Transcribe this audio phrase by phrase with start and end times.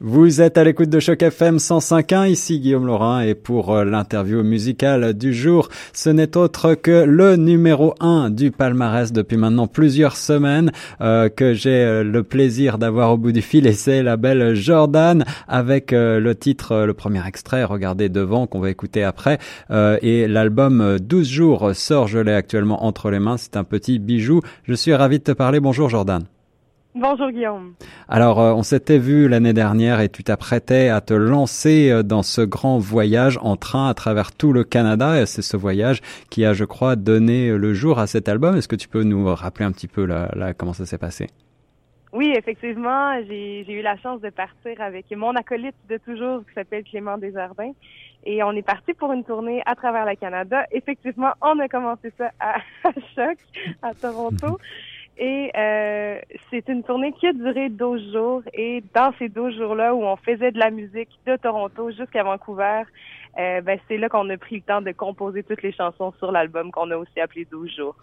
[0.00, 4.44] Vous êtes à l'écoute de Choc FM 105.1, ici Guillaume Laurin et pour euh, l'interview
[4.44, 10.16] musicale du jour, ce n'est autre que le numéro 1 du palmarès depuis maintenant plusieurs
[10.16, 14.16] semaines euh, que j'ai euh, le plaisir d'avoir au bout du fil et c'est la
[14.16, 19.38] belle Jordan avec le titre, le premier extrait, regardez devant qu'on va écouter après
[19.70, 24.42] et l'album 12 jours sort, je l'ai actuellement entre les mains, c'est un petit bijou.
[24.62, 26.22] Je suis ravi de te parler, bonjour Jordan.
[26.94, 27.74] Bonjour Guillaume.
[28.08, 32.22] Alors, euh, on s'était vu l'année dernière et tu t'apprêtais à te lancer euh, dans
[32.22, 35.20] ce grand voyage en train à travers tout le Canada.
[35.20, 38.56] Et c'est ce voyage qui a, je crois, donné le jour à cet album.
[38.56, 41.26] Est-ce que tu peux nous rappeler un petit peu là, comment ça s'est passé?
[42.14, 46.84] Oui, effectivement, j'ai eu la chance de partir avec mon acolyte de toujours qui s'appelle
[46.84, 47.72] Clément Desjardins.
[48.24, 50.64] Et on est parti pour une tournée à travers le Canada.
[50.72, 53.38] Effectivement, on a commencé ça à, à Choc,
[53.82, 54.58] à Toronto.
[55.18, 58.42] Et euh, c'est une tournée qui a duré 12 jours.
[58.54, 62.82] Et dans ces 12 jours-là où on faisait de la musique de Toronto jusqu'à Vancouver,
[63.38, 66.30] euh, ben, c'est là qu'on a pris le temps de composer toutes les chansons sur
[66.30, 67.96] l'album qu'on a aussi appelé 12 jours.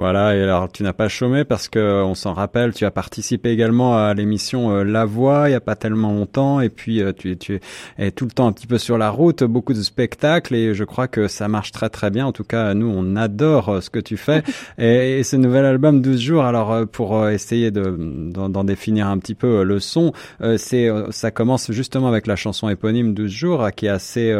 [0.00, 3.50] Voilà, et alors tu n'as pas chômé parce que on s'en rappelle, tu as participé
[3.50, 7.12] également à l'émission euh, La Voix il y a pas tellement longtemps et puis euh,
[7.12, 7.60] tu, tu
[7.98, 10.84] es tout le temps un petit peu sur la route, beaucoup de spectacles et je
[10.84, 12.24] crois que ça marche très très bien.
[12.24, 14.42] En tout cas, nous on adore euh, ce que tu fais
[14.78, 16.44] et, ce nouvel album 12 jours.
[16.44, 17.94] Alors pour essayer de
[18.30, 20.14] d'en définir un petit peu le son,
[20.56, 24.34] c'est ça commence justement avec la chanson éponyme 12 jours qui est assez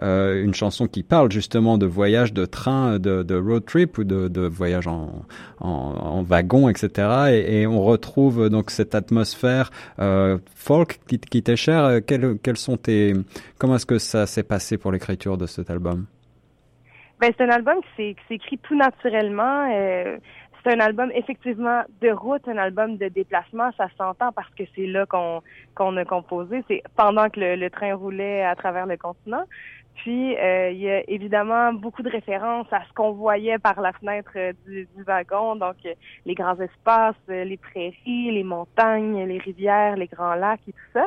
[0.00, 4.28] une chanson qui parle justement de voyage, de train, de, de road trip ou de,
[4.28, 5.24] de voyage en
[5.60, 7.42] en, wagon, etc.
[7.46, 11.84] Et, on retrouve donc cette atmosphère euh, folk qui, qui t'est chère.
[11.84, 13.12] Euh, quels, sont tes,
[13.58, 16.06] comment est-ce que ça s'est passé pour l'écriture de cet album?
[17.20, 19.68] Ben, c'est un album qui s'écrit tout naturellement.
[19.72, 20.16] Euh,
[20.64, 23.70] c'est un album effectivement de route, un album de déplacement.
[23.76, 25.42] Ça s'entend parce que c'est là qu'on
[25.74, 26.64] qu'on a composé.
[26.68, 29.44] C'est pendant que le, train roulait à travers le continent.
[29.96, 33.92] Puis euh, il y a évidemment beaucoup de références à ce qu'on voyait par la
[33.92, 35.94] fenêtre euh, du, du, wagon, donc euh,
[36.26, 41.06] les grands espaces, les prairies, les montagnes, les rivières, les grands lacs et tout ça.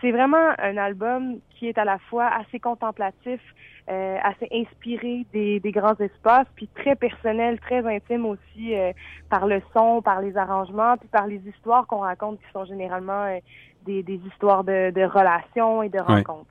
[0.00, 3.40] C'est vraiment un album qui est à la fois assez contemplatif,
[3.88, 8.74] assez inspiré des, des, grands espaces, puis très personnel, très intime aussi
[9.30, 13.38] par le son, par les arrangements, puis par les histoires qu'on raconte qui sont généralement
[13.86, 16.46] des, histoires de, relations et de rencontres.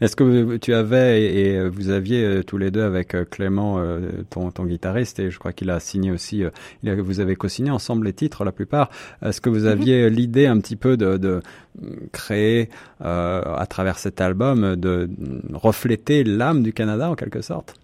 [0.00, 4.22] Est-ce que tu avais et vous aviez euh, tous les deux avec euh, Clément, euh,
[4.30, 6.44] ton, ton guitariste, et je crois qu'il a signé aussi,
[6.82, 8.90] vous avez co-signé ensemble les titres la plupart.
[9.22, 9.72] Est-ce que vous mhm.
[9.72, 11.42] aviez l'idée un petit peu de, de
[12.12, 12.68] créer
[13.00, 15.08] à travers cet album, de
[15.52, 17.74] refléter l'âme du Canada en quelque sorte?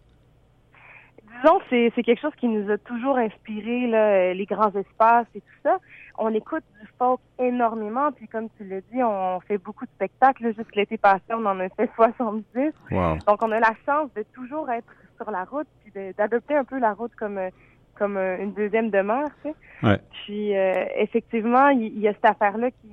[1.42, 5.60] Disons, c'est quelque chose qui nous a toujours inspiré, là, les grands espaces et tout
[5.62, 5.78] ça
[6.18, 10.54] on écoute du folk énormément, puis comme tu l'as dit, on fait beaucoup de spectacles.
[10.54, 12.72] Juste l'été passé, on en a fait 70.
[13.26, 16.78] Donc, on a la chance de toujours être sur la route, puis d'adopter un peu
[16.78, 17.38] la route comme
[17.98, 19.54] comme une deuxième demeure, tu sais.
[20.10, 22.90] Puis, euh, effectivement, il y, a cette affaire-là qui,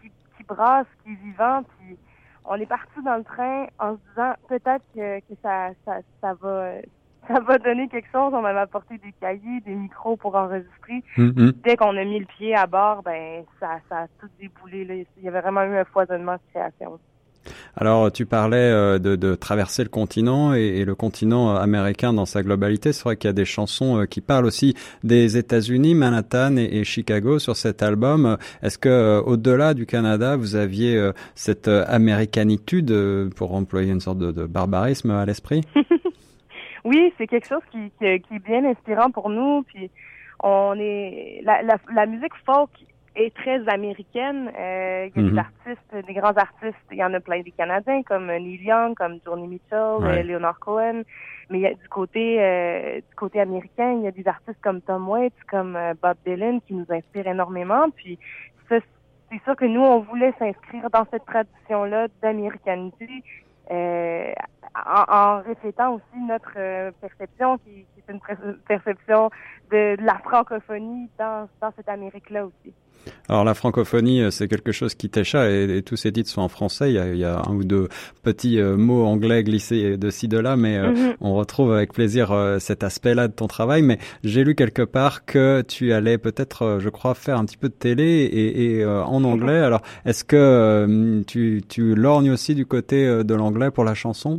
[0.00, 1.98] qui, qui, brasse, qui est vivante, puis
[2.46, 6.32] on est parti dans le train en se disant peut-être que, que ça, ça, ça
[6.40, 6.76] va
[7.28, 8.32] ça va donner quelque chose.
[8.34, 11.02] On m'avait apporté des cahiers, des micros pour enregistrer.
[11.16, 11.52] Mm-hmm.
[11.64, 14.84] Dès qu'on a mis le pied à bord, ben ça, ça a tout déboulé.
[14.84, 14.94] Là.
[14.94, 16.98] Il y avait vraiment eu un foisonnement de création.
[17.76, 22.26] Alors, tu parlais euh, de, de, traverser le continent et, le continent euh, américain dans
[22.26, 22.92] sa globalité.
[22.92, 26.84] C'est vrai qu'il y a des chansons euh, qui parlent aussi des États-Unis, Manhattan et,
[26.84, 28.36] Chicago sur cet album.
[28.62, 34.46] Est-ce que, au-delà du Canada, vous aviez cette américanitude, pour employer une sorte de, de
[34.46, 35.62] barbarisme à l'esprit?
[36.86, 39.62] oui, c'est quelque chose qui, qui, est bien inspirant pour nous.
[39.64, 39.90] Puis
[40.42, 42.70] on est la, la, la musique folk
[43.16, 44.50] est très américaine.
[44.58, 45.38] Euh, il y a des mhm.
[45.38, 46.86] artistes, des grands artistes.
[46.92, 50.58] Il y en a plein des Canadiens comme Neil Young, comme Johnny Mitchell, euh, Leonard
[50.60, 51.02] Cohen.
[51.50, 54.60] Mais il y a, du côté euh, du côté américain, il y a des artistes
[54.62, 57.90] comme Tom Waits, comme Bob Dylan qui nous inspirent énormément.
[57.90, 58.18] Puis
[58.68, 63.08] c'est sûr que nous, on voulait s'inscrire dans cette tradition-là d'américanité
[63.70, 64.32] euh,
[64.84, 68.20] en, en, reflétant aussi notre euh, perception, qui, qui, est une
[68.66, 69.30] perception
[69.70, 72.74] de, de la francophonie dans, dans cette Amérique-là aussi.
[73.28, 76.42] Alors la francophonie, euh, c'est quelque chose qui t'échappe et, et, tous ces titres sont
[76.42, 76.90] en français.
[76.90, 77.88] Il y a, il y a un ou deux
[78.22, 81.16] petits euh, mots anglais glissés de ci de là, mais mm-hmm.
[81.20, 83.82] on retrouve avec plaisir cet aspect-là de ton travail.
[83.82, 87.68] Mais j'ai lu quelque part que tu allais peut-être, je crois, faire un petit peu
[87.68, 89.60] de télé et, et en anglais.
[89.60, 94.38] Alors est-ce que tu, tu lorgnes aussi du côté de l'anglais pour la chanson?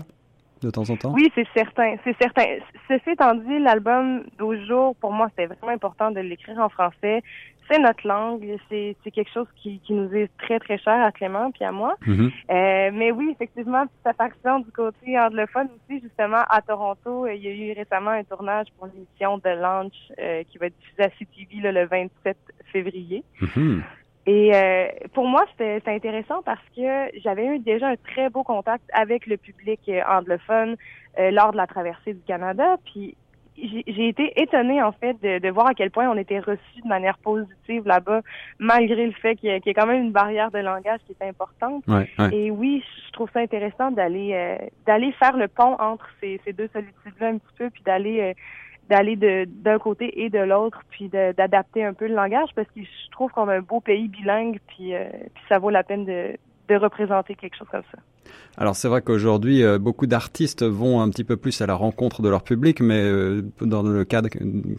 [0.61, 1.13] De temps en temps?
[1.13, 2.45] Oui, c'est certain, c'est certain.
[2.87, 7.21] Ceci étant dit, l'album 12 jours, pour moi, c'était vraiment important de l'écrire en français.
[7.69, 11.51] c'est notre langue, c'est quelque chose qui, qui nous est très très cher à Clément
[11.51, 11.95] puis à moi.
[12.05, 12.31] Mhm.
[12.49, 17.47] Euh, mais oui, effectivement, ça faction du côté anglophone aussi, justement à Toronto, il y
[17.47, 21.09] a eu récemment un tournage pour l'émission de Launch euh, qui va être diffusée à
[21.09, 22.37] CTV là, le 27
[22.71, 23.23] février.
[23.41, 23.83] Mhm.
[24.27, 28.83] Et euh, pour moi, c'était intéressant parce que j'avais eu déjà un très beau contact
[28.93, 30.75] avec le public euh, anglophone
[31.17, 32.75] euh, lors de la traversée du Canada.
[32.83, 33.15] Puis
[33.57, 36.87] j'ai été étonnée en fait de, de, voir à quel point on était reçu de
[36.87, 38.21] manière positive là-bas,
[38.59, 41.27] malgré le fait qu'il y, qu, a quand même une barrière de langage qui est
[41.27, 41.83] importante.
[41.87, 42.35] Ouais, ouais.
[42.35, 46.53] Et oui, je trouve ça intéressant d'aller euh, d'aller faire le pont entre ces, ces
[46.53, 48.33] deux solitudes-là un petit peu, puis d'aller euh,
[48.89, 53.11] d'aller d'un côté et de l'autre, puis d'adapter un peu le langage, parce que je
[53.11, 56.37] trouve qu'on a un beau pays bilingue, puis, euh, puis ça vaut la peine de,
[56.67, 57.97] de représenter quelque chose comme ça.
[58.57, 62.21] Alors c'est vrai qu'aujourd'hui, euh, beaucoup d'artistes vont un petit peu plus à la rencontre
[62.21, 64.29] de leur public, mais euh, dans le cadre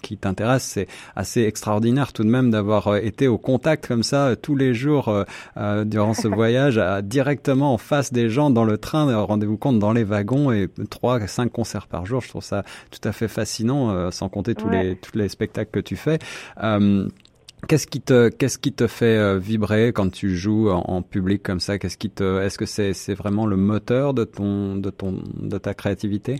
[0.02, 4.34] qui t'intéresse, c'est assez extraordinaire tout de même d'avoir euh, été au contact comme ça
[4.36, 5.08] tous les jours
[5.56, 9.78] euh, durant ce voyage, à, directement en face des gens dans le train, rendez-vous compte
[9.78, 12.20] dans les wagons et trois, cinq concerts par jour.
[12.20, 14.82] Je trouve ça tout à fait fascinant, sans compter tous Ouais.
[14.84, 16.18] les tous les spectacles que tu fais.
[17.66, 21.58] Qu'est-ce qui te qu'est-ce qui te fait euh, vibrer quand tu joues en, public comme
[21.58, 21.78] ça?
[21.78, 25.74] Qu'est-ce qui te est-ce que c'est vraiment le moteur de ton de ton de ta
[25.74, 26.36] créativité?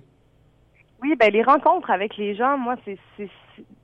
[1.03, 3.29] Oui, ben les rencontres avec les gens, moi c'est c'est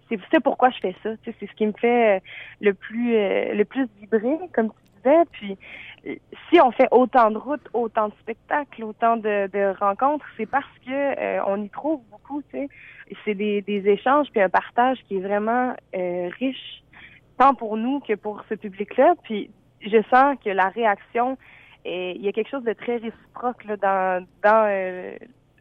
[0.09, 1.11] c'est pourquoi je fais ça.
[1.23, 2.21] Tu sais, c'est ce qui me fait euh,
[2.61, 5.25] le plus euh, le plus vibrer, comme tu disais.
[5.33, 5.59] Puis
[6.51, 11.43] si on fait autant de routes, autant de spectacles, autant de, rencontres, c'est parce que
[11.49, 12.43] on y trouve beaucoup.
[12.51, 12.69] Tu sais,
[13.25, 16.84] c'est des, des échanges puis un partage qui est vraiment riche
[17.39, 19.15] tant pour nous que pour ce public-là.
[19.23, 19.51] Puis
[19.81, 21.37] je sens que la réaction,
[21.85, 25.17] est, il y a quelque chose de très réciproque là, dans, dans, euh,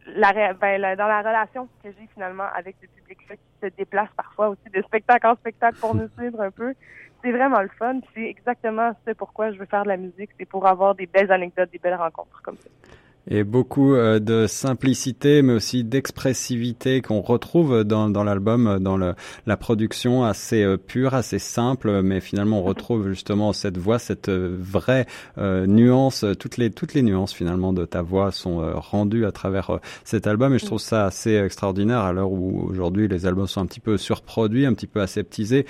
[0.06, 4.08] la, ben, la, dans la relation que j'ai finalement avec ce public-là qui se déplace
[4.16, 6.74] parfois aussi de spectacle en spectacle pour nous suivre un peu.
[7.22, 8.00] C'est vraiment le fun.
[8.14, 10.30] C'est exactement ce pourquoi je veux faire de la musique.
[10.38, 12.68] C'est pour avoir des belles anecdotes, des belles rencontres comme ça
[13.28, 19.14] et beaucoup euh, de simplicité, mais aussi d'expressivité qu'on retrouve dans, dans l'album, dans le,
[19.46, 24.28] la production assez euh, pure, assez simple, mais finalement on retrouve justement cette voix, cette
[24.28, 25.06] euh, vraie
[25.36, 30.26] nuance, toutes les toutes les nuances finalement de ta voix sont rendues à travers cet
[30.26, 33.66] album, et je trouve ça assez extraordinaire à l'heure où aujourd'hui les albums sont un
[33.66, 35.66] petit peu surproduits, un petit peu aseptisés.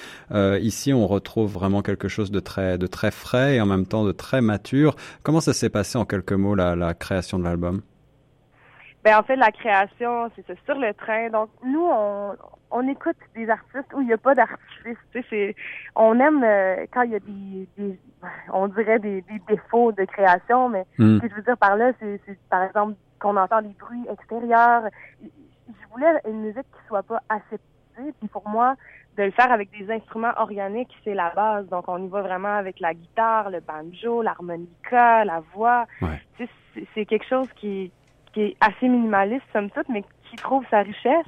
[0.60, 4.04] ici, on retrouve vraiment quelque chose de très de très frais et en même temps
[4.04, 4.96] de très mature.
[5.22, 7.82] Comment ça s'est passé en quelques mots la, la création de l'album?
[9.04, 11.28] Ben en fait la création, c'est ça, sur le train.
[11.28, 12.34] Donc nous on,
[12.70, 14.34] on écoute des artistes où il n'y a pas
[15.30, 15.54] c'est
[15.94, 17.98] on aime euh, quand il y a des, des
[18.52, 21.16] on dirait des, des, défauts de création, mais mm.
[21.16, 24.84] ce que je veux dire par là, c'est par exemple qu'on entend des bruits extérieurs.
[25.22, 28.12] Je voulais une musique qui soit pas aseptisée.
[28.18, 28.74] Puis pour moi,
[29.16, 31.68] de le faire avec des instruments organiques, c'est la base.
[31.68, 35.86] Donc on y va vraiment avec la guitare, le banjo, l'harmonica, la voix.
[36.02, 36.20] Ouais.
[36.94, 37.90] C'est quelque chose qui
[38.34, 41.26] qui est assez minimaliste somme toute, mais qui trouve sa richesse.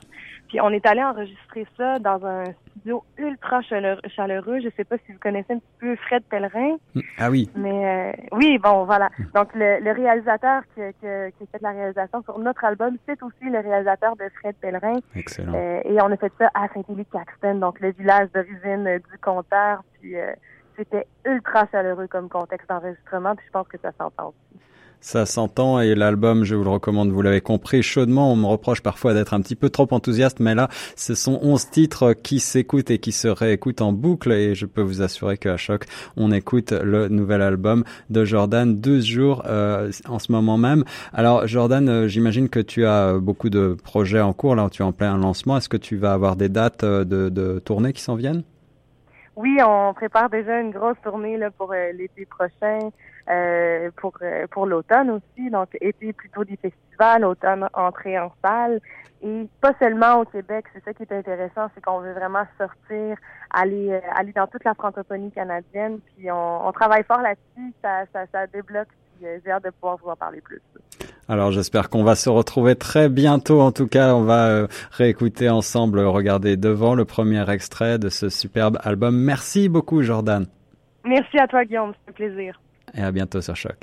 [0.49, 4.61] Puis on est allé enregistrer ça dans un studio ultra chaleureux.
[4.63, 6.77] Je sais pas si vous connaissez un petit peu Fred Pellerin.
[7.19, 7.51] Ah oui.
[7.57, 9.09] Mais euh, oui, bon, voilà.
[9.35, 11.07] Donc le, le réalisateur qui, qui,
[11.37, 14.99] qui, a fait la réalisation sur notre album, c'est aussi le réalisateur de Fred Pellerin.
[15.17, 15.55] Excellent.
[15.55, 19.83] Euh, et on a fait ça à Saint-Élie-Caxton, donc le village d'origine euh, du compteur.
[20.01, 20.33] Puis euh,
[20.77, 23.35] c'était ultra chaleureux comme contexte d'enregistrement.
[23.35, 24.61] Puis je pense que ça s'entend aussi.
[25.01, 28.33] Ça s'entend et l'album, je vous le recommande, vous l'avez compris chaudement.
[28.33, 31.71] On me reproche parfois d'être un petit peu trop enthousiaste, mais là, ce sont 11
[31.71, 35.57] titres qui s'écoutent et qui se réécoutent en boucle et je peux vous assurer qu'à
[35.57, 35.85] Choc,
[36.17, 40.85] on écoute le nouvel album de Jordan 12 jours euh, en ce moment même.
[41.13, 44.85] Alors Jordan, euh, j'imagine que tu as beaucoup de projets en cours, là tu es
[44.85, 45.57] en plein lancement.
[45.57, 48.43] Est-ce que tu vas avoir des dates de, de tournée qui s'en viennent?
[49.37, 52.79] Oui, on prépare déjà une grosse tournée là, pour euh, l'été prochain,
[53.29, 55.51] euh, pour euh, pour l'automne aussi.
[55.51, 58.81] Donc, été plutôt des festivals, automne entrée en salle.
[59.23, 63.19] Et pas seulement au Québec, c'est ça qui est intéressant, c'est qu'on veut vraiment sortir,
[63.51, 66.01] aller euh, aller dans toute la francophonie canadienne.
[66.01, 68.89] Puis on, on travaille fort là-dessus, ça, ça, ça débloque.
[69.21, 70.63] J'ai hâte de pouvoir vous en parler plus.
[71.29, 73.61] Alors j'espère qu'on va se retrouver très bientôt.
[73.61, 78.29] En tout cas, on va euh, réécouter ensemble, regarder devant le premier extrait de ce
[78.29, 79.17] superbe album.
[79.17, 80.47] Merci beaucoup Jordan.
[81.05, 82.61] Merci à toi Guillaume, c'est un plaisir.
[82.95, 83.77] Et à bientôt sur Choc.